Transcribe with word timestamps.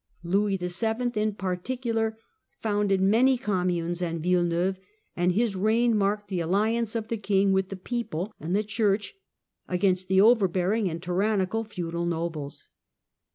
Louis 0.23 0.57
VII., 0.57 1.11
in 1.13 1.33
particular, 1.35 2.17
founded 2.59 2.99
many 3.01 3.37
communes 3.37 4.01
and 4.01 4.19
villes 4.19 4.49
neuves, 4.49 4.79
and 5.15 5.31
his 5.33 5.55
reign 5.55 5.95
marked 5.95 6.27
the 6.27 6.39
alliance 6.39 6.95
of 6.95 7.07
the 7.07 7.17
king 7.17 7.51
with 7.53 7.69
the 7.69 7.75
people 7.75 8.33
and 8.39 8.55
the 8.55 8.63
Church 8.63 9.13
against 9.67 10.07
the 10.07 10.19
overbearing 10.19 10.89
and 10.89 11.03
tyrannical 11.03 11.63
feudal 11.63 12.07
nobles. 12.07 12.69